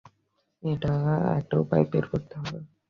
একটা 1.35 1.55
উপায় 1.57 1.83
বের 1.91 2.05
করতে 2.07 2.35
হবে। 2.39 2.59